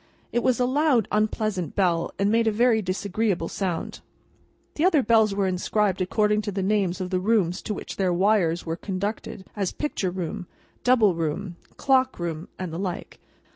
[0.31, 3.99] It was a loud, unpleasant bell, and made a very disagreeable sound.
[4.73, 8.11] The other bells were inscribed according to the names of the rooms to which their
[8.11, 10.47] wires were conducted: as "Picture Room,"
[10.83, 13.19] "Double Room," "Clock Room," and the like.